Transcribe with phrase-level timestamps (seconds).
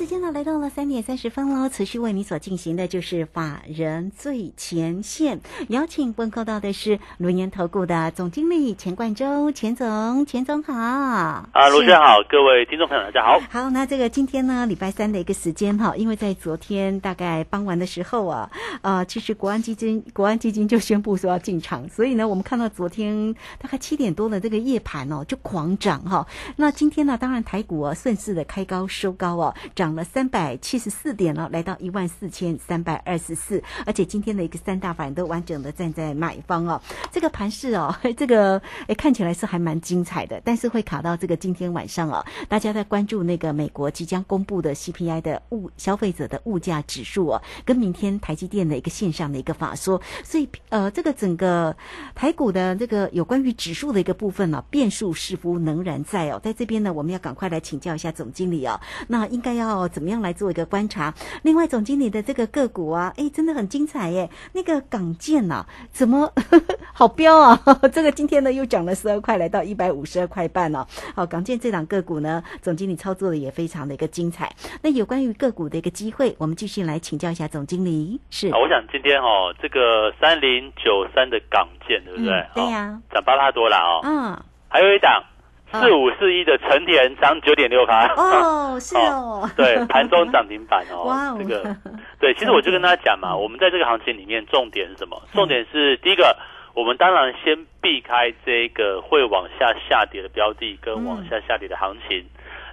[0.00, 10.72] 时间呢来到了三点三十分喽，持续为你所进行的就是法人最前线，邀请问候到的是轮研投顾的总经理钱冠洲，钱总，钱总好。
[10.72, 13.38] 啊，卢轩好，各位听众朋友大家好。
[13.50, 26.26] 好，那这个今天呢，礼拜三的一个时间哈，因为在昨天大概傍晚的时候啊，呃，其实国安基金国安基金就宣布说要进场，所以呢，我们看到昨天大概七点多的这个夜盘哦，就狂涨哈。
[26.56, 29.89] 那今天呢，当然台股啊顺势的开高收高哦，涨。
[29.90, 36.80] 涨了三百七十四点了，来到一万四千三百二十四，而且今天的一个三大法人都完整的站在买方哦。
[37.10, 51.76] 这个盘势哦， 这个哎看起来是还蛮精彩的，但是会卡到这个今天晚上哦，大家在关注那个美国即将公布的 CPI 的物消费者的物价指数哦，跟明天台积电的一个线上的一个法说，所以呃，这个整个
[52.14, 59.79] 台股的这个有关于指数的一个部分呢，变数似乎仍然在哦，在这边呢，我们要赶快来请教一下总经理哦，那应该要。
[59.80, 61.14] 哦，怎么样来做一个观察？
[61.42, 64.28] 另外，总经理的这个个股啊，哎，真的很精彩耶！
[64.52, 66.30] 那个港建呐，怎么
[66.92, 67.58] 好标啊？
[67.92, 70.86] 这个今天呢又涨了十二块，来到一百五十二块半哦。
[71.14, 74.54] 好，港建这档个股呢，总经理操作的也非常的一个精彩。
[74.82, 78.20] 那有关于个股的一个机会，我们继续来请教一下总经理。
[78.28, 82.46] 是，我想今天哦，这个三零九三的港建，对不对？
[82.54, 84.00] 对呀，涨八八多了哦。
[84.04, 85.22] 嗯，还有一档。
[85.72, 91.76] 四五四一的成田涨九点六八哦， 是哦，对，盘中涨停板哦， 哇，这个。
[92.18, 95.20] 对，其实我就跟大家讲嘛，我们在这个行情里面，重点是什么？
[95.32, 96.36] 重点是第一个，
[96.74, 102.24] 我们当然先避开这个会往下下跌的标的跟往下下跌的行情，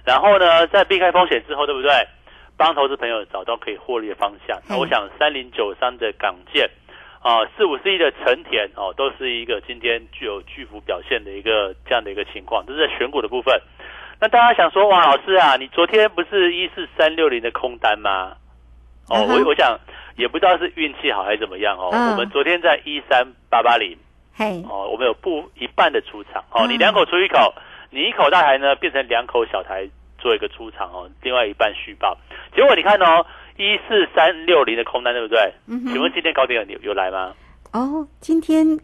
[0.04, 1.90] 然后呢，在避开风险之后，对不对？
[2.56, 4.58] 帮投资朋友找到可以获利的方向。
[4.68, 6.68] 那我想三零九三的港建。
[7.20, 13.60] 啊，四五四一的成田哦，都是一个今天具有巨幅表现的一个这样的一个情况，这是在选股的部分。
[14.20, 18.36] 那大家想说，哇，老师啊，你昨天不是一四三六零的空单吗？
[19.08, 19.78] 哦，我我想
[20.16, 21.90] 也不知道是运气好还是怎么样哦。
[21.92, 23.96] 我们昨天在一三八八零，
[24.36, 27.52] 嘿，哦，我们有不一半的出场哦，你两口出一口，
[27.90, 32.16] 你一口大台呢变成两口小台做一个出场哦，另外一半续报。
[32.54, 33.26] 结果你看哦。
[33.58, 35.52] 一四三六零的空单对不对？
[35.66, 37.34] 请问今天高点有有来吗？
[37.72, 38.78] 哦，今天，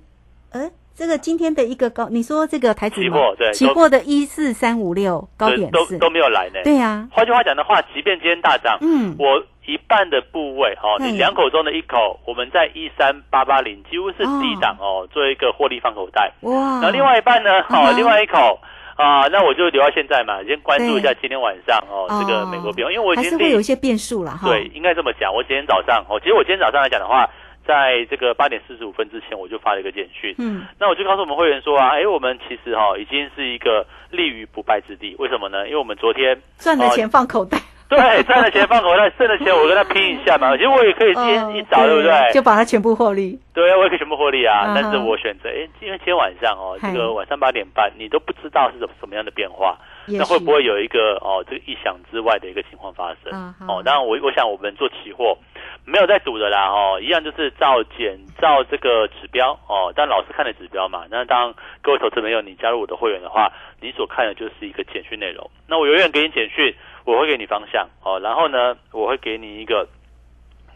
[0.50, 6.60] 呃，这个今天的一个高，你说这个台指期货对期货的一四三五六高点都都没有来呢。
[6.64, 16.32] 对呀，换句话讲的话，即便今天大涨，嗯，我一半的部位哦，你两口中的一口，我们在一三八八零几乎是低档哦，做一个获利放口袋。
[16.40, 17.60] 哇，那另外一半呢？
[17.70, 18.58] 哦，另外一口。
[18.96, 24.48] 啊，那我就留到现在嘛，先关注一下今天晚上哦，这个美国变化，因为我已经还是会有一些变数了哈。
[24.48, 25.34] 对，应该这么讲。
[25.34, 27.28] 我今天早上哦，其实我今天早上来讲的话，
[27.66, 30.34] 在这个八点四十五分之前，我就发了一个简讯。
[30.38, 35.16] 嗯，那我就告诉我们会员说啊，哎，我们其实哈已经是一个立于不败之地。
[35.18, 35.66] 为什么呢？
[35.66, 37.58] 因为我们昨天赚的钱放口袋。
[38.00, 40.56] 对，赚了钱放口袋，剩的钱我跟他拼一下嘛。
[40.56, 42.32] 其实我也可以今天一早，对不对？
[42.32, 43.38] 就把它全部获利。
[43.52, 44.72] 对，我也可以全部获利啊。
[44.74, 53.32] 但是我选择，哎，因为今天晚上哦，这个晚上八点半，你都不知道是什什么样的变化，那会不会有一个哦，这个意想之外的一个情况发生？
[53.68, 55.36] 哦，当然我我想我们做期货
[55.84, 61.04] 没有在赌的啦，哦，一样就是照减照这个指标哦，但老师看的指标嘛。
[61.10, 65.48] 那当各位投资朋友你加入我的会员的话，你所看的就是一个简讯内容。
[65.68, 66.74] 那我永远给你简讯。
[67.04, 69.86] 我会给你方向哦，然后呢，我会给你一个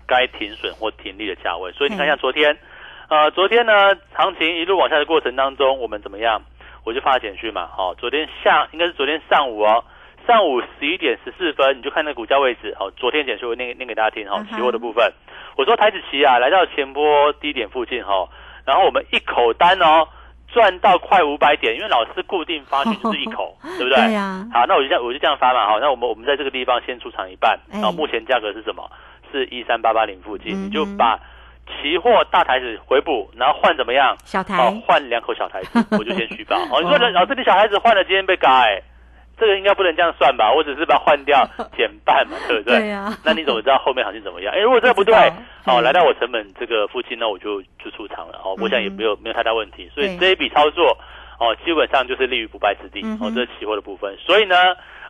[0.07, 1.73] 该停损或停利的价位。
[1.73, 2.57] 所以你看一下昨天，
[3.09, 3.73] 呃，昨天呢，
[4.13, 6.43] 行情一路往下的过程当中，我们怎么样？
[6.85, 9.85] 我就发简讯嘛，好，昨天下应该是昨天上午哦，
[10.27, 15.13] 上午十一点十四分，你就看那股价位置，好，昨天简讯我念念给大家听哦，期货的部分，
[15.57, 18.29] 我说台子期啊，来到前波低点附近哈，
[18.67, 20.07] 然后我们一口单哦。
[20.53, 23.97] 赚到快五百点，因为老师固定发行就是一口， 对不对？
[23.97, 24.47] 对呀。
[24.53, 25.67] 好，那我就这样，我就这样发嘛。
[25.67, 28.91] 好，那我们我们在这个地方先出场一半，然后目前价格是什么？
[29.31, 31.21] 是一三八八零附近，你就把
[31.67, 34.17] 期货大台子回补，然后换怎么样？
[34.25, 34.57] 小台，
[34.87, 36.57] 换两口小台子，我就先续报。
[36.73, 38.83] 哦，你说老师，你小台子换了，今天被改。
[39.39, 40.53] 这个应该不能这样算吧？
[40.53, 41.47] 我只是把它换掉
[41.77, 42.79] 减半嘛，对不对？
[42.79, 43.17] 对呀。
[43.25, 44.53] 那你怎么知道后面行情怎么样？
[44.55, 45.15] 哎，如果这个不对，
[45.67, 48.41] 哦，来到我成本这个附近，那我就就出场了。
[48.45, 49.89] 哦，我想也没有没有太大问题。
[49.95, 50.97] 所以这一笔操作，
[51.39, 53.01] 哦，基本上就是立于不败之地。
[53.21, 54.17] 哦，这是期货的部分。
[54.19, 54.57] 所以呢，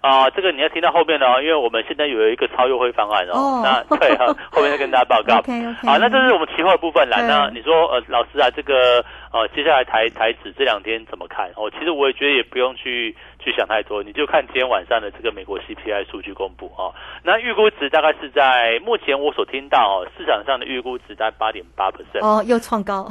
[0.00, 3.62] 啊，这个你要听到后面哦，因为我们现在有一个超优惠方案哦。
[3.64, 5.36] 那对哈， 后面再跟大家报告。
[5.82, 7.18] 好，那这是我们期货的部分啦。
[7.22, 11.50] 那你说呃，老师啊，这个呃，接下来台台指这两天怎么看？
[11.56, 13.14] 哦，其实我也觉得也不用去
[13.50, 16.92] 去想太多，你就看今天晚上的这个美国 CPI 数据公布哦。
[17.22, 22.20] 那预估值大概是在目前我所听到哦，市场上的预估值在八点八 percent。
[22.20, 23.08] 哦，又创高。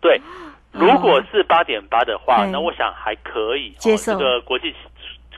[0.00, 0.20] 对，
[0.72, 4.12] 如果是八点八的话，那我想还可以接受。
[4.12, 4.74] 这个国际。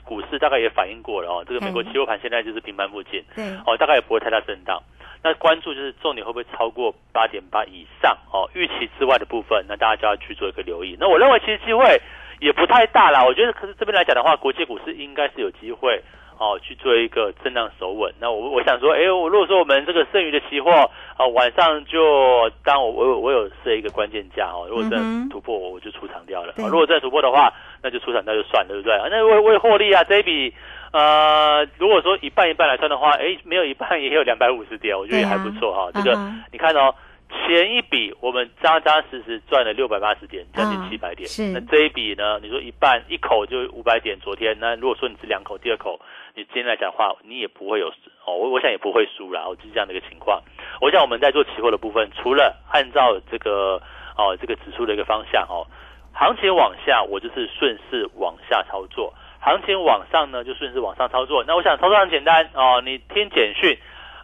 [0.07, 4.79] 股市大概也反映过了哦，这个美国期货盘现在就是平盘附近，对，哦，大概也不会太大震荡。
[5.23, 8.47] 那关注就是重点会不会超过八点八以上哦？
[8.53, 10.95] 预期之外的部分，那大家就要去做一个留意。
[10.99, 11.99] 那我认为其实机会
[12.45, 15.99] 也不太大啦，我觉得可是这边来讲的话，国际股市应该是有机会。
[16.37, 18.13] 哦，去做一个震荡守稳。
[18.19, 20.69] 那我我想说，哎，我如果说我们这个剩余的期货，
[21.15, 26.53] 啊，晚上就当我我我有设一个关键价哦，如果真突破我我就出场掉了。
[26.57, 28.97] 如果真突破的话，那就出场掉就算了，对不对？
[29.09, 30.53] 那为为获利啊，这一笔
[30.91, 35.89] 呃，如果说一半一半来算的话，哎，没有一半也有两百五十点，我觉得也还不错哈。
[35.93, 36.19] 这个
[36.51, 36.93] 你看哦。
[37.29, 41.27] 前一笔我们扎扎实实赚了六百八十点，将近七百点。
[41.27, 42.39] 是那这一笔呢？
[42.41, 44.17] 你说一半一口就五百点。
[44.19, 45.99] 昨天那如果说你是两口，第二口，
[46.35, 47.87] 你今天来讲话，你也不会有
[48.25, 48.35] 哦。
[48.35, 49.47] 我我想也不会输啦。
[49.47, 50.41] 我就是这样的一个情况。
[50.81, 53.81] 我想我们在做期货的部分，除了按照这个
[54.17, 55.65] 哦这个指数的一个方向哦，
[56.13, 61.43] 行情往下我就是顺势往下操作，行情往上呢就顺势往上操作。
[61.45, 63.77] 那我想操作很简单哦，你听简讯。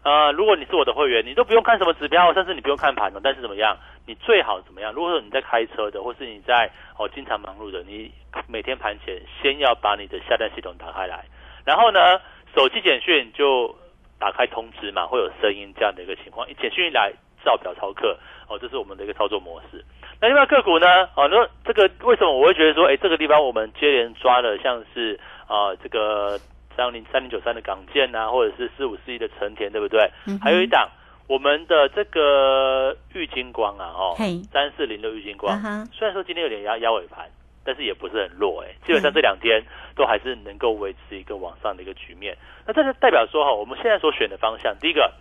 [0.04, 3.22] 呃，如果你是我的会员，你都不用看什么指标，甚至你不用看盘了。
[3.24, 3.78] 但是怎么样？
[4.08, 4.92] 你最好怎么样？
[4.92, 8.12] 如果说你在开车的，或是你在哦经常忙碌的，你
[8.48, 11.24] 每天盘前先要把你的下单系统打开来，
[11.64, 12.20] 然后呢，
[12.56, 13.76] 手机简讯就
[14.18, 16.50] 打开通知嘛，会有声音这样的一个情况。
[16.50, 17.14] 一简讯一来，
[17.46, 18.18] 照表操课
[18.50, 19.86] 哦，这是我们的一个操作模式。
[20.20, 20.88] 那另外个股呢？
[21.16, 26.40] 哦，那这个为什么我会觉得说，哎，这个地方我们接连抓了，像是啊这个。
[26.76, 30.10] 三零三零九三的港建呐，或者是四五四一的成田，对不对？
[30.42, 30.90] 还有一档
[31.28, 34.16] 我们的这个玉金光啊，哦，
[34.52, 35.56] 三四零的玉金光，
[35.92, 37.30] 虽然说今天有点压压尾盘，
[37.64, 39.64] 但是也不是很弱哎，基本上这两天
[39.96, 42.38] 都还是能够维持一个往上的一个局面。
[42.66, 45.14] 那这就代表说哈，我们现在所选的方向，第一个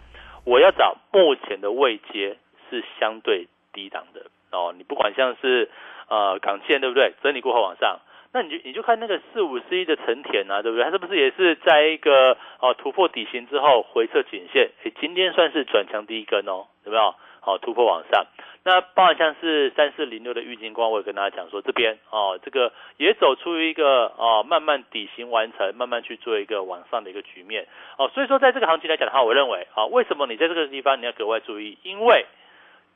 [0.44, 2.36] 我要找目前的位阶
[2.68, 5.70] 是相对低档的哦，你不管像是
[6.08, 7.14] 呃港建对不对？
[7.22, 8.00] 整理过后往上。
[8.32, 10.84] 那你就你就看那个四五四一的成田啊，对不对？
[10.84, 14.70] 它是不是也是在一个哦突破底型之后回撤颈线？
[14.84, 17.14] 诶，今天算是转强第一根哦，有没有？
[17.42, 18.26] 好突破往上。
[18.64, 27.66] 那包含像是三四零六的郁金光，我也跟大家讲说，这边哦这个也走出一个哦慢慢底型完成，慢慢去做一个往上的一个局面
[27.96, 28.10] 哦。
[28.14, 31.78] 所以说在这个行情来讲的话，我认为啊，为什么你在这个地方你要格外注意？
[31.82, 32.26] 因为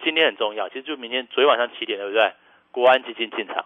[0.03, 2.33] 今天很重要，其实就明天昨天晚上七点，对不对？
[2.71, 3.65] 国安基金进场。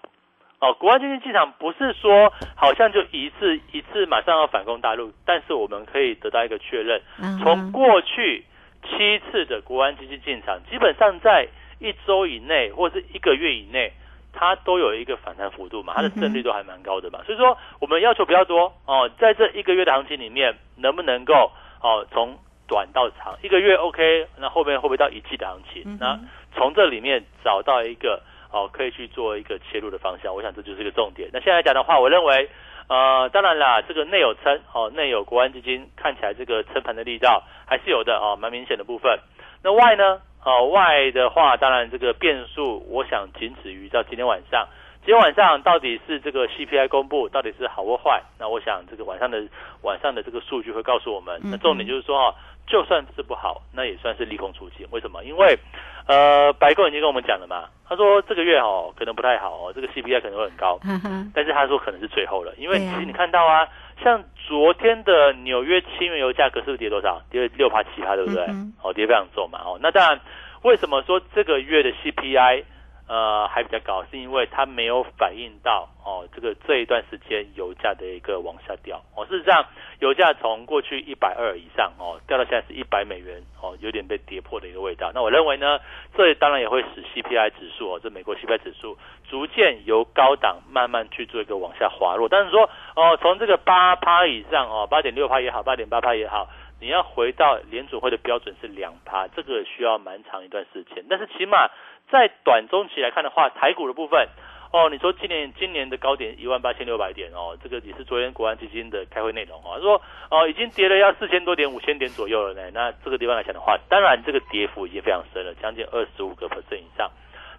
[0.61, 7.01] 哦，国安基金进场不是说好像就一次一次马上要反攻大陆，但是我们可以得到一个确认，
[7.41, 8.45] 从过去
[8.83, 11.47] 七次的国安基金进场，基本上在
[11.79, 13.93] 一周以内或是一个月以内，
[14.33, 25.99] 它都有一个反弹幅度嘛，它的胜率都还蛮高的嘛，所以说我们要求比较多哦，在这一个月的行情里面，能不能够哦从短到长，一个月 OK，那后面会不会到一季的行情？
[26.01, 26.19] 那
[26.57, 28.21] 从这里面找到一个。
[28.51, 31.29] 哦，可以去做一个切入的方向，我想这就是一个重点。
[31.33, 32.49] 那现在讲的话，我认为，
[32.89, 39.19] 呃，当然啦，这个内有撑，哦，内有国安基金，看起来这个撑盘的力道还是有的，哦，蛮明显的部分。
[39.63, 44.67] 那外呢，哦，外的话，当然这个变数，我想仅止于到今天晚上。
[45.05, 48.23] 今天晚上到底是这个 CPI 公布，到底是好或坏？
[48.39, 49.43] 那我想这个晚上的
[49.83, 51.41] 晚上的这个数据会告诉我们。
[51.45, 52.37] 那重点就是说，哈，
[52.69, 54.87] 就算是不好，那也算是利空出尽。
[54.91, 55.25] 为什么？
[55.25, 55.59] 因为，
[56.07, 62.53] 呃，白宫已经跟我们讲了嘛，他说这个月哦可能不太好哦，这个 CPI 可能会很高，嗯但是他说可能是最后了。
[62.59, 63.67] 因为其实你看到啊，
[64.03, 67.21] 像昨天的纽约轻原油价格是不是跌多少？
[67.31, 68.45] 跌六趴七趴，对不对？
[68.83, 69.61] 哦，跌非常重嘛。
[69.65, 70.21] 哦，那当然，
[70.63, 72.65] 为什么说这个月的 CPI？
[73.09, 79.25] 呃，还比较高，是因为它没有反映到哦，这个这一段时间油价的一个往下掉哦。
[79.27, 79.65] 事实上，
[80.01, 85.11] 油价从过去一百二以上哦，掉到现在是一百美元哦，有点被跌破的一个味道。
[85.15, 85.81] 那我认为呢，
[86.15, 88.99] 这当然也会使 CPI 指数哦，这美国 CPI 指数
[89.31, 92.29] 逐渐由高档慢慢去做一个往下滑落。
[92.29, 96.49] 但是说哦，从这个八趴以上哦，八点六趴也好，八点八趴也好，
[96.81, 101.05] 你要回到联储会的标准是两趴，这个需要蛮长一段时间。
[101.09, 101.69] 但是起码。
[102.11, 104.27] 在短中期来看的话，台股的部分，
[104.73, 112.71] 哦，你说今年今年的高点一万八千六百点哦，这个也是昨天国安基金的开会内容哦，说哦已经跌了要四千多点五千点左右了呢。
[112.73, 117.11] 那这个地方来讲的话，当然这个跌幅已经非常深了，将近二十五个 percent 以上。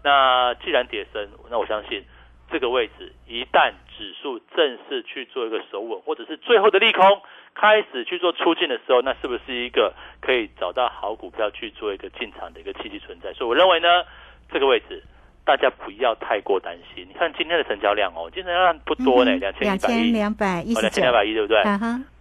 [0.03, 2.03] 那既然跌深，那我相信
[2.49, 7.03] 这个位置一旦指数正式去做一个守稳，或者是最后的利空
[7.53, 13.33] 开始去做出境的时候，那是不是一个可以找到好股票去做一个进场的一个契机存在？
[13.33, 14.05] 所以我认为呢，
[14.49, 15.03] 这个位置
[15.43, 17.05] 大家不要太过担心。
[17.09, 21.61] 你看今天的成交量哦，今天成交量不多呢，两千两千两百一，两千两百一，对不对？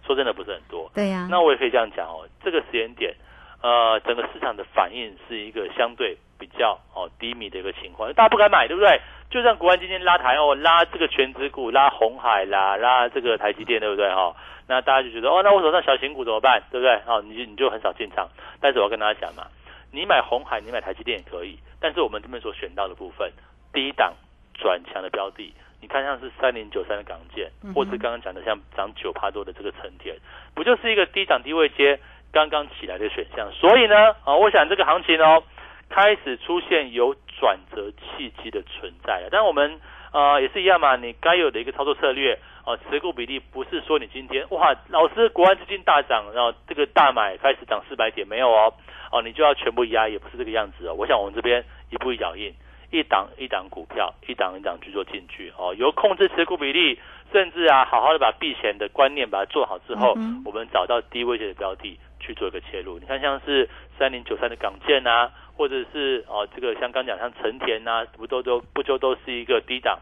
[0.05, 0.91] 说真的不是很多。
[0.93, 1.29] 对呀。
[1.31, 3.15] 那我也可以这样讲哦，这个时间点，
[3.61, 8.99] 呃，整个市场的反应是一个相对比较哦低迷的一个情况，大家不敢买，对不对？
[9.29, 14.35] 就像国安今天拉台哦，拉这个全指股，拉红海啦，拉这个台积电，对不对哈？
[14.67, 16.63] 那大家就觉得哦，那我手上小型股怎么办？
[16.71, 16.95] 对不对？
[17.05, 18.27] 哦，你你就很少进场。
[18.59, 19.45] 但是我要跟大家讲嘛，
[19.91, 21.59] 你买红海，你买台积电也可以。
[21.79, 23.31] 但是我们这边所选到的部分，
[23.71, 24.13] 低档
[24.55, 30.15] 转强的标的，你看像是三零九三的港建，或是刚刚讲的像涨九帕多的这个成田，
[30.55, 31.99] 不就是一个低档低位接
[32.31, 33.51] 刚刚起来的选项？
[33.51, 35.43] 所以呢，啊，我想这个行情哦。
[35.89, 39.79] 开始出现有转折契机的存在了，但我们
[40.13, 48.73] 呃也是一样嘛，你该有的一个操作策略哦，持股比例不是说你今天哇，老师国安资金大涨，然后这个大买开始涨四百点没有哦，
[49.11, 50.93] 哦你就要全部压，也不是这个样子哦。
[50.93, 52.53] 我想我们这边一步一脚印，
[52.91, 56.99] 一档一档股票，一档一档去做进去哦，由控制持股比例，
[57.31, 60.15] 甚至啊好好的把避险的观念把它做好之后，
[60.45, 62.99] 我们找到低位置的标的去做一个切入。
[62.99, 63.67] 你看像是
[63.99, 65.29] 三零九三的港建啊。
[65.59, 69.99] 或者是哦，这个像刚讲像成田啊，不都都不就都是一个低档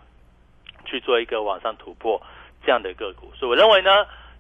[0.86, 2.22] 去做一个往上突破
[2.63, 3.89] 这样的个股，所以我认为呢，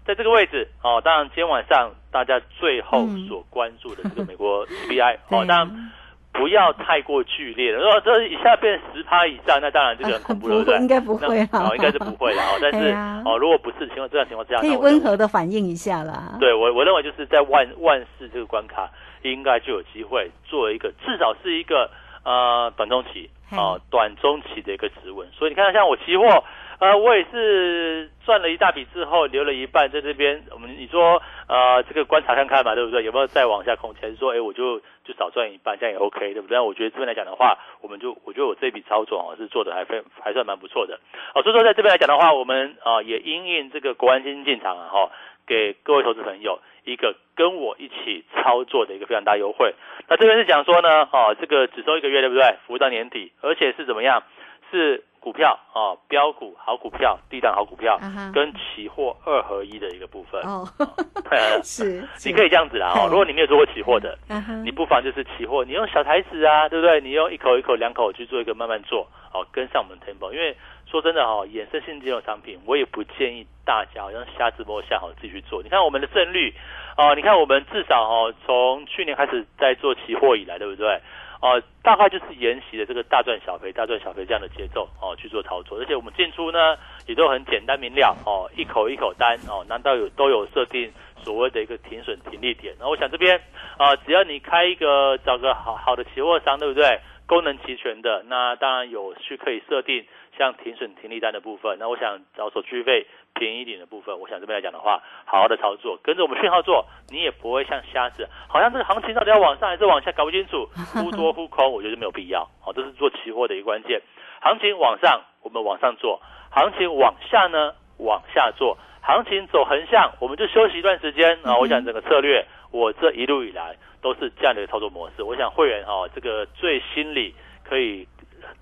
[0.05, 5.91] 在这个位置哦，当然今天晚上大家最后所关注的这个 美国 CPI 哦，当然
[6.31, 7.79] 不要太过剧烈了。
[7.79, 10.79] 如果这一下变十趴以上，那当然这个很恐怖了，对不对？
[10.81, 12.59] 应该不会哦，应该是不会的哦。
[12.61, 12.91] 但是
[13.25, 16.37] 哦，如果不是情况这样情况之下，可以温和的反应一下啦。
[16.39, 18.87] 对我我认为就是在万万事这个关卡。
[19.31, 21.89] 应该就有机会做一个，至少是一个
[22.23, 25.27] 呃短中期啊短中期的一个止稳。
[25.33, 26.43] 所以你看，像我期货，
[26.79, 30.43] 呃，我也是赚了一大笔之后留了一半在这边。
[30.51, 33.03] 我们你说呃这个观察看看嘛，对不对？
[33.03, 34.15] 有没有再往下空间？
[34.17, 36.59] 说哎，我就就少赚一半，这样也 OK，对不对？
[36.59, 40.99] 我觉得这边来讲的话，我们就我觉得我这笔操作啊是做的还非还算蛮不错的。
[41.33, 45.11] 哦，所以说在这边来讲的话，我们啊也因应这个国安基金进场啊哈。
[45.47, 46.59] 给各位投资朋友
[46.91, 49.75] 一个跟我一起操作的一个非常大优惠。
[50.07, 52.55] 那这边是讲说呢，哦，这个只收一个月，对不对？
[52.65, 54.23] 服务到年底，而且是怎么样？
[54.71, 57.99] 是股票哦，标股好股票，低档好股票，
[58.33, 60.41] 跟期货二合一的一个部分。
[60.43, 60.65] 哦，
[61.63, 62.93] 是，你可以这样子啦。
[62.95, 64.17] 哦，如果你没有做过期货的，
[64.63, 67.01] 你不妨就是期货，你用小台子啊，对不对？
[67.01, 70.55] 你用一口一口两口去做一个慢慢做，哦，跟上我们 tempo，因为。
[70.89, 75.61] 说真的哈，衍生性金融产品，我也不建议大家好像瞎直播瞎好自己去做。
[75.61, 76.53] 你看我们的胜率，
[76.97, 81.01] 哦，你看我们至少哈，从去年开始在做期货以来，对不对？
[81.41, 85.77] 哦，大概就是沿袭的这个大赚小赔、大赚小赔这样的节奏哦去做操作。
[85.77, 86.75] 而且我们进出呢
[87.05, 90.91] 也都很简单明了哦，一口一口单哦，难道有都有设定
[91.21, 92.73] 所谓的一个停损停利点？
[92.79, 93.39] 那我想这边
[93.77, 96.99] 啊，只要你开一个找个好好的期货商，对不对？
[97.27, 100.05] 功能齐全的，那当然有去可以设定。
[100.37, 112.47] 像停损停利单的部分，那我想找手续费便宜一点的部分，我想这边来讲的话，好好的操作，跟着我们讯号做，你也不会像瞎子，好像这个行情到底要往上还是往下搞不清楚，忽 多忽空，我觉得没有必要。
[112.61, 114.01] 好，这是做期货的一个关键。
[114.41, 116.19] 行情往上，我们往上做；
[116.51, 118.77] 行情往下呢，往下做。
[119.01, 121.57] 行情走横向，我们就休息一段时间啊。
[121.57, 125.23] 我想整个策略，我这一路以来都是这样的一个操作模式。
[125.23, 128.07] 我想会员哈，这个最心里可以。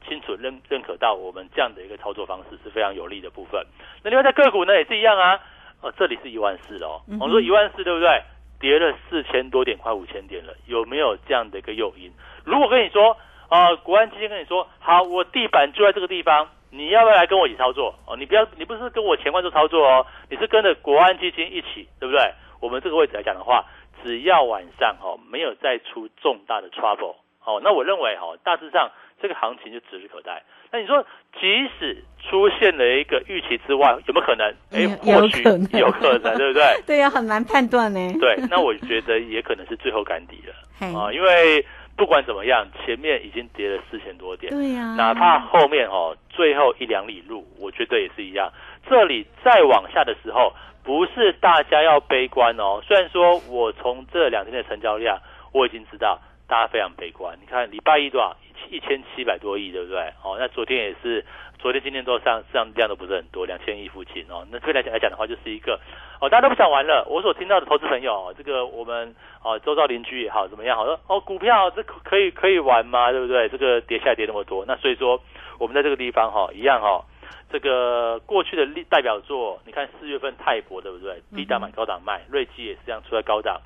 [0.08, 3.66] 清楚认认可到我们这样的一个操作方式是非常有利的部分。
[4.04, 5.40] 那另外在个股呢也是一样啊，
[5.82, 8.22] 哦这里是一万四哦，我们说一万四对不对？
[8.58, 12.10] 跌了四千多点，快五千点了，有没有这样的一个诱因？
[12.46, 13.16] 如果跟你说
[13.50, 17.94] 啊，国安基金跟你说好，我地板就在这个地方，你要不要来跟我一起操作？
[18.08, 22.34] 哦，你不要，你不是跟我前关做操作哦，你是跟着国安基金一起，对不对？
[22.62, 23.66] 我们这个位置来讲的话，
[24.02, 28.90] 只要晚上哦没有再出重大的 trouble，哦，那我认为哦大致上。
[29.26, 30.44] 这个行情就指日可待。
[30.72, 31.04] 那你说，
[31.34, 34.48] 即使出现了一个预期之外，有没有可能？
[34.72, 35.42] 哎，或许
[35.80, 36.82] 有可能，对不对？
[36.86, 38.00] 对呀，很难判断呢。
[38.20, 40.54] 对，那我觉得也可能是最后赶底了
[40.96, 41.66] 啊，因为
[41.98, 48.54] 不管怎么样，前面已经跌了四千多点，对呀，哪怕后面哦最后一两里路，我觉得也是一样。
[48.88, 50.54] 这里再往下的时候，
[50.84, 52.80] 不是大家要悲观哦。
[52.86, 55.18] 虽然说我从这两天的成交量，
[55.52, 57.38] 我已经知道大家非常悲观。
[57.42, 58.36] 你看礼拜一多少？
[58.72, 60.00] 一千七百多亿，对不对？
[60.24, 61.24] 哦，那昨天也是，
[61.60, 64.44] 昨天、今天都上上量都不是很多，两千亿附近哦。
[64.50, 65.80] 那这边来讲来讲的话，就是一个
[66.20, 67.06] 哦，大家都不想玩了。
[67.08, 70.76] 我所听到的投资朋友，这个我们哦，周遭邻居也好，怎么样？
[70.76, 73.12] 好说哦，股票这可以可以玩吗？
[73.12, 73.48] 对不对？
[73.50, 75.22] 这个跌下来跌那么多，那所以说
[75.60, 77.06] 我们在这个地方哈，一样哈，
[77.52, 81.22] 这个过去的代表作，你看四月份泰博对不对？
[81.36, 83.62] 低档买高档卖，瑞基也是这样出在高档。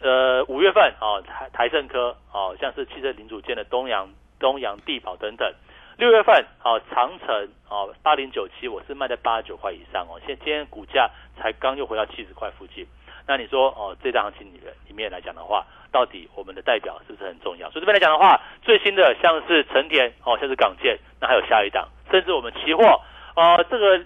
[0.00, 5.50] 呃，五月份哦，台台盛科哦，像是汽车零组件的东阳、东阳地保等等。
[5.96, 10.20] 六月份哦，长城哦，八零九七，我是卖在八十九块以上哦。
[10.26, 11.10] 现今天股价
[11.40, 12.86] 才刚又回到七十块附近。
[13.26, 17.70] 那你说哦，这档行情里面里面来讲的话，到底我们的代表是不是很重要？
[17.70, 23.00] 所以这边来讲的话，最新的像是成田哦，像是港建，那还有下一档，甚至我们期货
[23.34, 24.04] 哦，这个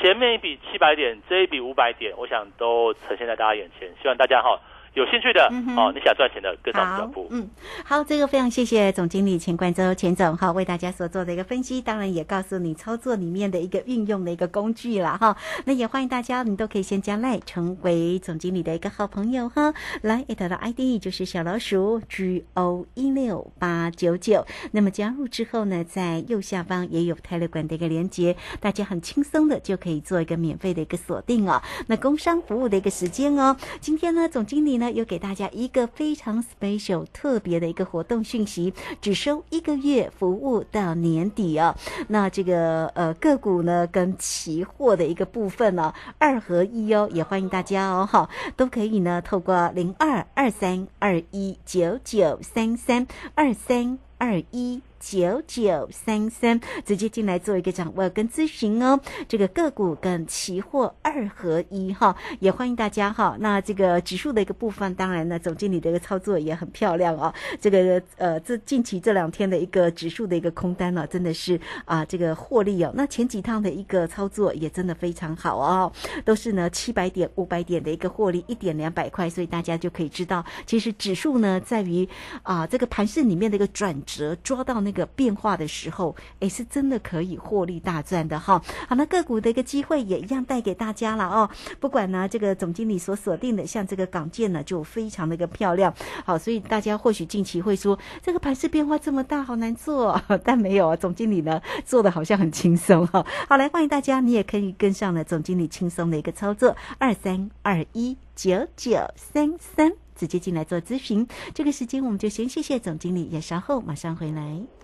[0.00, 3.92] 前面一笔七百点，这一笔五百点，我想都呈现在大家眼前。
[4.00, 4.60] 希望大家哈。
[4.94, 7.26] 有兴趣的嗯哦，你想赚钱的跟上脚步。
[7.30, 7.50] 嗯，
[7.84, 15.36] 好，这个非常谢谢总经理钱冠洲钱总哈，为大家所做的一个分析，当然也告诉你操作里面的一个运用的一个工具了哈。
[15.64, 19.74] 那也欢迎大家，你都可以先加赖成为总经理的一个好朋友哈。
[20.02, 24.46] 来，艾特的 ID 就是小老鼠 G O 一六八九九。
[24.70, 31.60] 那么加入之后呢，在右下方也有泰勒管的一个连接，大家很轻松的就可以做一个免费的一个锁定哦。
[31.88, 34.83] 那工商服务的一个时间哦，今天呢，总经理呢。
[34.90, 41.74] 又给大家一个非常 special 特别的一个活动讯息，只收一个月服务到年底哦。
[42.08, 54.82] 那这个呃个股呢跟期货的一个部分呢二合一哦，也欢迎大家哦哈，都可以呢透过零二二三二一九九三三二三二一。
[55.06, 58.98] 九九三三，直接进来做一个掌握跟咨询哦。
[59.28, 63.36] 这个个股跟期货二合一哈，也欢迎大家哈。
[63.38, 67.32] 那这个指数的一个部分，当然呢，总经理的一个操作也很漂亮哦。
[67.60, 72.90] 这个呃，这近期这两天的一个指数的一个空单呢，真的是啊，这个获利哦。
[72.94, 75.92] 那前几趟的一个操作也真的非常好哦，
[76.24, 82.08] 都是呢七百点、五百点的一个获利，一点两百块，所以大家就可以知道，其实指数呢，在于
[82.42, 84.93] 啊这个盘市里面的一个转折，抓到那。
[84.94, 88.62] 个变化的时候，哎，是真的可以获利大赚的哈。
[88.88, 91.50] 好，那个股的一个机会也一样带给大家了哦。
[91.78, 95.92] 不管呢，这个总经理所锁定的，像这个港建呢，就非常的一个漂亮。
[96.24, 100.18] 好，所以大家或许近期会说，这个盘势变化这么大，好难做。
[100.44, 103.26] 但没有啊，总经理呢做的好像很轻松哈。
[103.48, 111.26] 好，来欢迎大家，你也可以跟上了总经理轻松的一个操作，二三二一九九三三，直接进来做咨询。
[111.52, 114.83] 这个时间我们就先谢谢总经理，也稍后马上回来。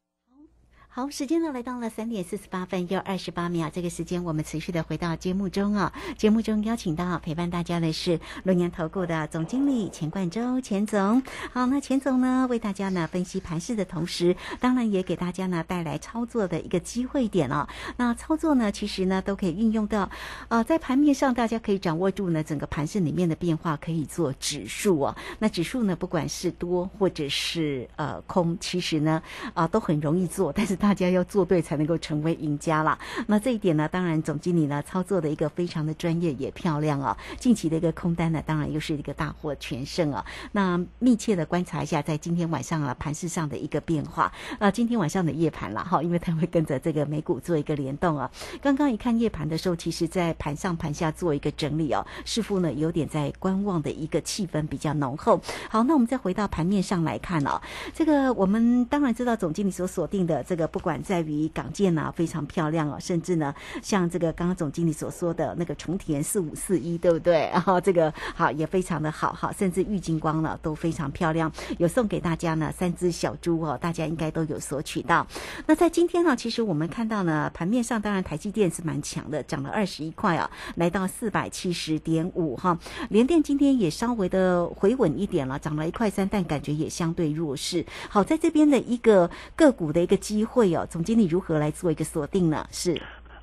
[0.93, 3.69] 好，时间呢来到了三点四十八分又二十八秒。
[3.73, 5.93] 这个时间我们持续的回到节目中啊。
[6.17, 11.23] 节目中邀请到陪伴大家的是龙年投顾的总经理钱冠洲钱总。
[11.53, 17.65] 好，那钱总呢为大家呢分析盘势的同时，当然也给大家呢带来操作的一个机会点哦。
[17.95, 20.11] 那操作呢其实呢都可以运用到
[20.49, 25.15] 啊，在盘面上大家可以掌握住呢整个盘势里面的变化，可以做指数哦。
[25.39, 29.23] 那指数呢不管是多或者是呃空，其实呢
[29.53, 30.77] 啊都很容易做，但是。
[30.81, 32.97] 大家要做对才能够成为赢家啦。
[33.27, 37.15] 那这一点呢，当然总经理呢操作的一个非常的专业也漂亮哦。
[37.39, 40.25] 近期的一个空单呢，当然又是一个大获全胜啊。
[40.53, 48.29] 那密切的观察一下，在今天晚上啊盘市上的一个变化啊，今天晚上的夜盘了哈，因为它会跟着这个美股做一个联动啊。
[48.59, 55.39] 刚刚一看夜盘的时候，其实在盘上盘下做一个整理哦，似乎呢有点在观望的一个气氛比较浓厚。
[55.69, 57.61] 好，那我们再回到盘面上来看哦，
[57.93, 60.70] 这个我们当然知道总经理所锁定的这个。
[60.71, 67.49] 不管在于港建啊，非常漂亮哦，甚至呢，像这个刚刚总经理所说的那个重田四五四一，对不对？
[67.53, 75.25] 然后这个好也非常的好哈，甚至玉金光呢都非常漂亮，有送给大家呢三只小猪哦，大家应该都有索取到。
[75.67, 82.77] 那在今天呢，其实我们看到呢，盘面上当然台积电是蛮强的，涨了二十一块啊，来到四百七十点五哈。
[83.09, 87.85] 联电今天也稍微的回稳一点了，涨了一块三，但感觉也相对弱势。
[88.09, 92.65] 好，在这边的一个个股的一个机会哦，总经理如何来做一个锁定呢？
[92.71, 92.93] 是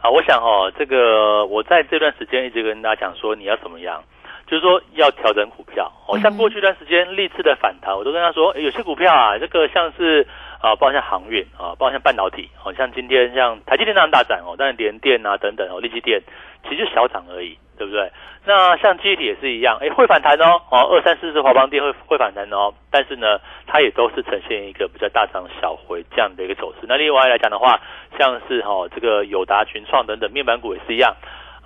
[0.00, 4.02] 啊，我想哦，这个我在这段时间一直跟大家讲说，你要怎么样，
[4.46, 5.90] 就是说要调整股票。
[6.06, 10.26] 哦，像过去一段时间历次的反弹，我都跟他说，有些股票啊，这个像是。
[10.60, 16.20] 啊，包括像航运啊，包括像半导体，好像今天像台积电那样大涨哦，但是联电啊等等哦，力积电
[16.68, 18.10] 其实小涨而已，对不对？
[18.44, 26.86] 那像记忆体也是一样，哎，会反弹哦，哦，二三四是华邦电会会反弹哦，但是呢，它也都是呈现一个比较大涨小回这样的一个走势。
[26.88, 27.78] 那另外来讲的话，
[28.18, 31.14] 像是哈这个友达、群创等等面板股也是一样，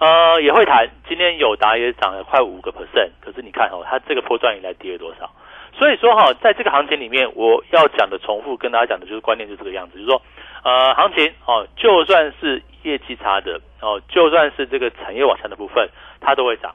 [0.00, 0.88] 呃，也会谈。
[1.08, 5.30] 今天友达也涨了快五个 percent，可是你看哦，它这个波段以来跌了多少？
[5.74, 10.22] 所以说哈，在这个行情里面，我要讲的重复跟大家讲的就是观念，就是这个样子，就是说，
[10.62, 15.88] 呃，行情哦，就算是业绩差的哦，就算是这个产业往下的部分，
[16.20, 16.74] 它都会涨，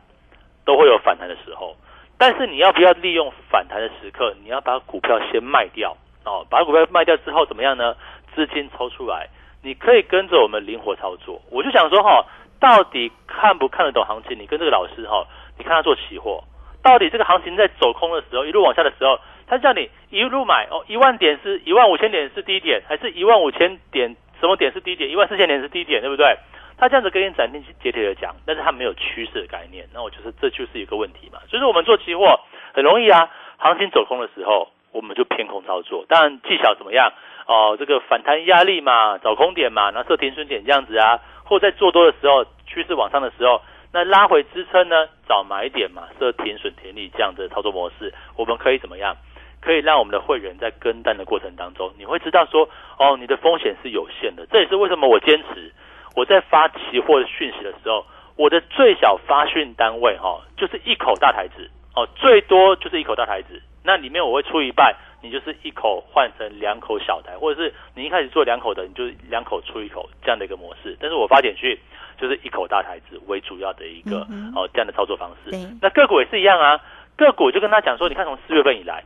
[0.66, 1.76] 都会有反弹的时候。
[2.18, 7.96] 但是你要不要利用反弹的时刻，你要把股票先卖掉哦，把股票卖掉之后怎么样呢？
[8.34, 9.30] 资金抽出来，
[9.62, 11.40] 你可以跟着我们灵活操作。
[11.52, 12.26] 我就想说哈，
[12.60, 14.38] 到底看不看得懂行情？
[14.38, 15.26] 你跟这个老师哈，
[15.58, 16.44] 你看他做期货。
[16.88, 26.38] 到底这个行情在走空的时候，一路往下的时候，他叫你一路买哦，一万点是一万五千点是低点，还是一万五千点什么点是低点，一万四千点是低点，对不对？
[26.78, 31.40] 他这样子跟你斩钉截铁的讲，但是他没有趋势的概念，那我觉得这就是一个问题嘛。
[31.50, 32.40] 所以说我们做期货
[32.74, 37.12] 很容易啊，行情走空的时候，我们就偏空操作，当然技巧怎么样
[37.48, 37.76] 哦？
[37.78, 43.62] 这个反弹压力嘛，找空点嘛，然后设停损点这样子啊，或在做多的时候，趋势往上的时候。
[43.94, 45.08] 那拉回支撑呢？
[45.28, 49.16] 找买点嘛，设停损停利这样的操作模式，我们可以怎么样？
[49.60, 52.70] 可以让我们的会员在跟单的过程当中，你会知道说，
[53.00, 54.46] 哦，你的风险是有限的。
[54.52, 55.72] 这也是为什么我坚持
[56.16, 58.06] 我在发期货的讯息的时候，
[58.38, 63.62] 我的最小发讯单位哈，就是一口大台子哦，最多就是一口大台子。
[63.84, 70.96] 那里面我会出一半，你就是一口换成两口小台，或者是你一开始做两口的，你就两口出一口这样的一个模式。
[71.00, 71.78] 但是我发简讯。
[72.18, 74.26] 就是一口大台子为主要的一个
[74.56, 75.52] 哦这样的操作方式。
[75.82, 76.80] 那个股也是一样啊，
[77.16, 79.04] 个股就跟他讲说，你看从四月份以来，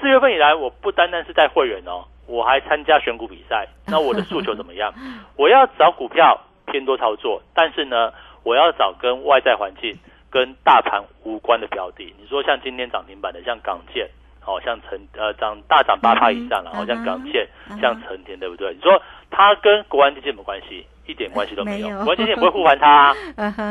[0.00, 3.66] 四月份以来，我不单单是在会员哦，我还参加选股比赛。
[3.86, 4.92] 那我的诉求怎么样？
[5.36, 9.96] 我要找股票偏多操作，但是呢，我要找跟外在环境、
[10.30, 12.14] 跟大盘无关的标的。
[12.18, 14.08] 你说像今天涨停板的，像港建，
[14.40, 17.46] 好像成呃涨大涨八趴以上了，好像港建，
[17.80, 18.72] 像成田，对不对？
[18.74, 20.86] 你说它跟国安基金有关系？
[21.06, 23.14] 一点关系都没有，关键也不会护盘它，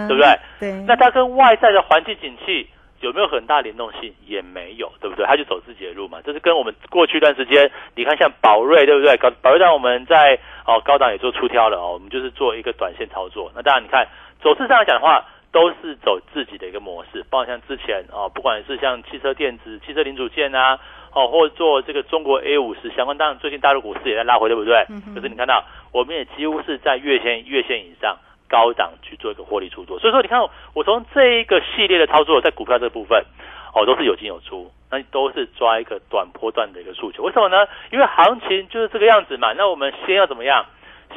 [0.07, 0.39] 对不对？
[0.59, 0.71] 对。
[0.87, 2.67] 那它跟外在的环境景气
[2.99, 4.13] 有没有很大联动性？
[4.27, 5.25] 也没有，对不对？
[5.25, 6.19] 它就走自己的路嘛。
[6.25, 9.15] 这是跟我们过去一段时间，你看像宝瑞，对不对？
[9.17, 13.51] 宝宝瑞让我们在哦高档也做出挑了哦，我们就是做一个短线操作。
[13.55, 14.07] 那当然，你看
[14.41, 20.79] 走势上来讲的话，都是走自己的一个模式，包括像之前哦，不管是像汽车电子、汽车零组件啊。
[21.13, 24.85] 哦，或者做这个中国 A 五十相关，当然最近大陆股市也在拉回，对不对？
[25.13, 29.99] 可是你看到，我们也几乎是在月线月线以上高档去做一个获利出作。
[29.99, 30.41] 所以说，你看
[30.73, 33.23] 我从这一个系列的操作，在股票这部分，
[33.75, 37.23] 哦，都是有进有出，那都是抓一个短波段的一个诉求。
[37.23, 37.67] 为什么呢？
[37.91, 39.53] 因为行情就是这个样子嘛。
[39.57, 40.65] 那我们先要怎么样？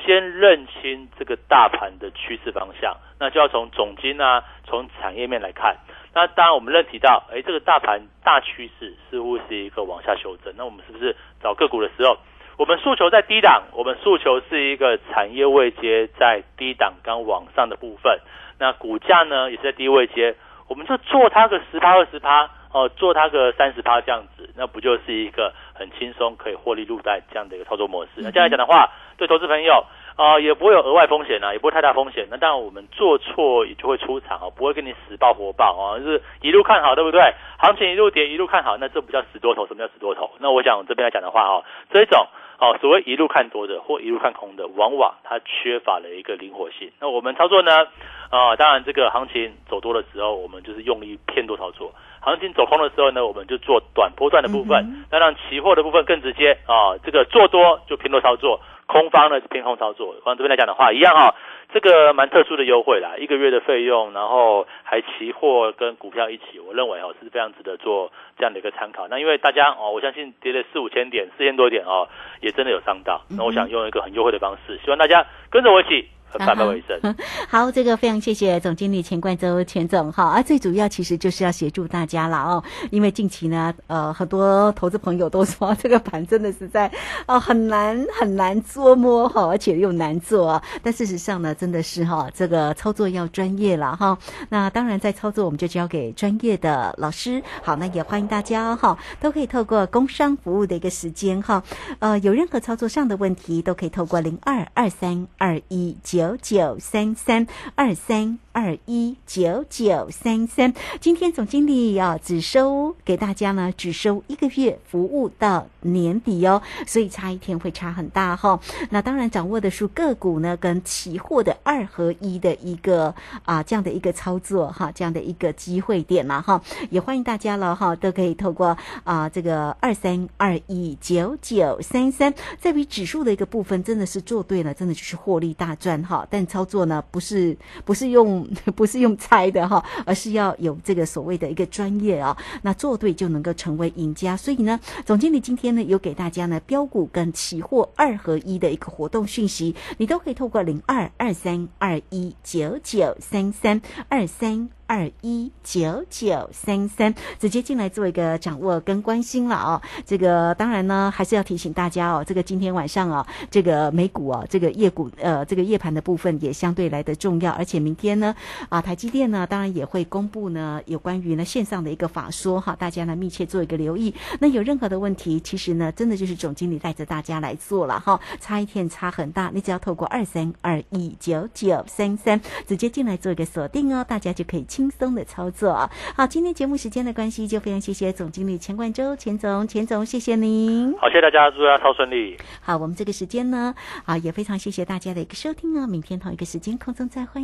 [0.05, 5.77] 先认清这个大盘的趋势方向，那就要从总金啊，从产业面来看。
[6.15, 10.55] 那当然，我们认提到，哎，这个大盘大趋势似乎是一个往下修正。
[10.57, 12.17] 那我们是不是找个股的时候，
[12.57, 18.21] 我们诉求在低档，我们诉求是一个产业位阶在低档刚往上的部分。
[18.61, 20.37] 那股价呢也是在低位阶，
[20.69, 28.11] 我们就做它个十趴二十趴，哦，做它个三十趴这样子，那不就是一个很轻松可以获利入袋这样的一个操作模式？
[28.23, 29.85] 那这样来讲的话，对投资朋友。
[30.17, 32.29] 啊，也不会有额外风险啊，也不会太大风险。
[32.31, 37.21] 那当然，我们做错也就会出场哦，不会跟你死抱活抱啊，就是一路看好，对不对？
[37.59, 40.31] 行情一路跌，一路看好，那这不叫死多头，什么叫死多头？
[40.39, 42.27] 那我想这边来讲的话哈，这种
[42.61, 46.93] 哦，所谓一路看多的或一路看空的，往往它缺乏了一个灵活性。
[47.01, 47.89] 那我们操作呢？
[48.31, 55.05] 啊，当然这个行情走多的时候，我们就是用力偏多操作；行情走空的时候呢，我们就做短波段的部分。
[55.11, 58.61] 那让期货的部分更直接啊，这个做多就偏多操作。
[58.87, 61.35] 空方呢是偏空操作，往这边来讲的话，一样哈。
[61.73, 69.09] 这个蛮特殊的优惠啦，一个月的费用，然后还期货跟股票一起，我认为哦是非常值得做这样的一个参考。
[69.09, 72.07] 那因为大家哦，我相信跌了四五千点、四千多点哦，
[72.41, 73.23] 也真的有伤到。
[73.29, 76.09] 那我想用一个很优惠的方式，希望大家跟着我一起。
[77.49, 80.25] 好，这个非常谢谢总经理钱冠周钱总哈。
[80.25, 86.91] 啊，最主要其实就是要协助大家了哦，因为近期呢，呃，很多投资朋友都说 这个盘真的是在
[87.27, 90.61] 哦很难很难捉摸哈，而且又难做。
[90.83, 94.19] 但事实上呢，真的是哈，这个操作要专业了哈。
[94.49, 97.43] 那当然，在操作我们就交给专业的老师。
[97.63, 101.63] 好，那也欢迎大家哈，都可以透过工商服务的一个时间哈，
[101.99, 106.24] 呃，有任何操作上的问题，都可以透过零二二三二一九。
[106.25, 108.44] 九九三三二三。
[108.55, 118.61] 二一九九三三，今天总经理要只收给大家呢，只收一个月服务到年底哦，所以差一天会差很大哈。
[118.91, 123.13] 那当然掌握的是个股呢跟期货的二合一的一个
[123.45, 136.25] 啊这样的一个操作哈，这样的一个机会点了哈，也欢迎大家了哈，都可以透过啊这个二三二一九九三三，在于指数的一个部分，真的是做对了，真的就是获利大赚哈。
[136.31, 138.44] 但操作呢，不是不是用。
[138.75, 144.37] 不是用猜的哈，而是要有这个所谓的一个专业啊，那做对就能够成为赢家。
[144.37, 154.69] 所以呢，总经理今天呢有给大家呢标股跟期货二合一的一个活动讯息，你都可以透过零二二三二一九九三三二三。
[154.87, 159.81] 二一九九三三，直接进来做一个掌握跟关心了哦。
[160.05, 167.53] 这个当然呢，还是要提醒大家哦，这个今天晚上哦，这个美股哦，这个夜股呃，这个夜盘的部分也相对来的重要。
[167.53, 168.35] 而且明天呢，
[168.69, 174.15] 啊，台积电呢，当然也会公布呢有关于呢线上的一个法说哈，大家呢密切做一个留意。
[174.41, 184.67] 那有任何的问题，其实呢，真的就是总经理带着大家来做了哈，差一天差很大，你只要透过二三二一九九三三直接进来做一个锁定哦，大家就可以。
[184.75, 190.93] 轻松的操作，好，今天节目时间的关系，就非常谢谢总经理钱冠洲钱总，钱总，谢谢您。
[190.99, 192.37] 好，谢谢大家，祝大家超顺利。
[192.61, 193.73] 好，我们这个时间呢，
[194.05, 197.41] 啊，也非常谢谢大家的一个收听哦，明天同一个时间空中再会。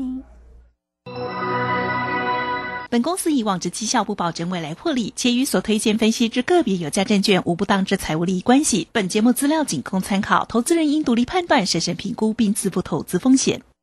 [2.91, 8.89] 本公司以往之绩效不保证未来获利，且与所推荐分析之个别有价证券无不当之财务利益关系。
[8.91, 13.63] 本节目资料仅供参考，投资人应独立判断、审慎评估并自负投资风险。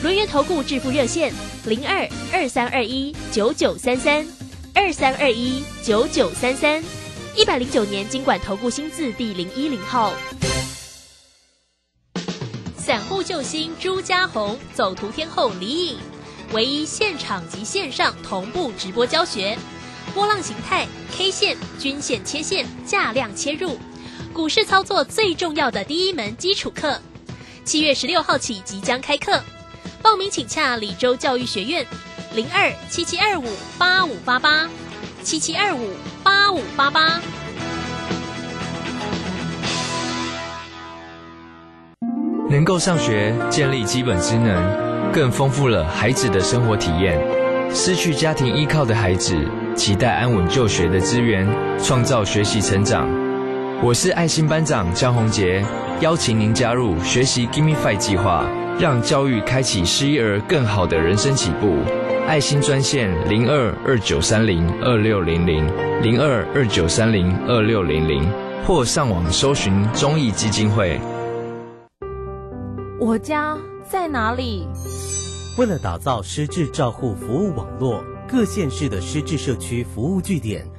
[0.00, 1.32] 轮源投顾致富热线
[1.64, 4.24] 零二二三二一九九三三
[4.72, 6.80] 二三二一九九三三
[7.34, 10.12] 一百零九年经管投顾新字第零一零号。
[12.76, 15.98] 散户救星朱家红，走图天后李颖，
[16.52, 19.58] 唯一现场及线上同步直播教学，
[20.14, 23.76] 波浪形态、K 线、均线切线、价量切入，
[24.32, 27.00] 股市操作最重要的第一门基础课，
[27.64, 29.42] 七月十六号起即将开课。
[30.02, 31.84] 报名请洽李州教育学院，
[32.34, 33.44] 零二七七二五
[33.78, 34.68] 八五八八，
[35.22, 35.90] 七七二五
[36.22, 37.20] 八五八八。
[42.48, 47.20] 能够上学，建立基本职能，更丰富了孩子的生活体验。
[47.74, 49.36] 失去家庭依靠的孩子，
[49.76, 51.46] 期待安稳就学的资源，
[51.82, 53.06] 创造学习成长。
[53.82, 55.62] 我是爱心班长江宏杰，
[56.00, 58.46] 邀请您加入学习 Gimme Five 计划。
[58.80, 61.76] 让教育开启失一儿更好的人生起步。
[62.28, 65.66] 爱心专线零二二九三零二六零零
[66.00, 68.30] 零二二九三零二六零零，
[68.64, 71.00] 或上网搜寻中义基金会。
[73.00, 74.68] 我家在哪里？
[75.56, 78.04] 为了打造失智照护服务网络。
[78.30, 80.62] 各县市的失智社区服务据点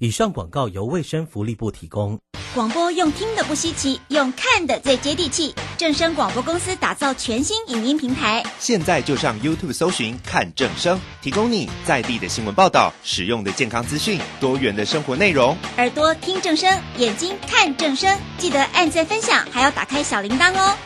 [0.00, 2.16] 以上广告由卫生福利部提供。
[2.54, 5.52] 广播用听的不稀奇，用看的最接地气。
[5.76, 15.56] 正声广播公司打造全新影音平台，现在就上 YouTube 搜寻看正声，提供你在地的新闻报道、实用的健康资讯、多元的生活内容。
[15.78, 20.76] 耳朵听正声，眼睛看正声，记得按赞分享，还要打开小铃铛哦。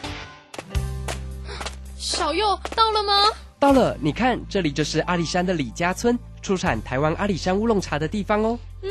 [1.98, 3.12] 小右到了吗？
[3.58, 8.58] 到了，你看，这里就是阿里山的李家村，出产台湾阿里山乌龙茶的地方哦。
[8.82, 8.90] 嗯，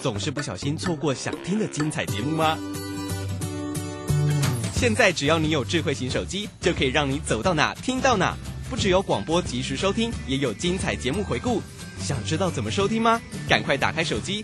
[0.00, 2.56] 总是不小心错过想听的精彩节目吗？
[4.74, 8.36] 现在只要你有智慧型手机，就可以让你走到哪听到哪。
[8.68, 11.62] 不只有广播及时收听，也有精彩节目回顾。
[11.98, 13.20] 想知道怎么收听吗？
[13.48, 14.34] 赶快打开手机。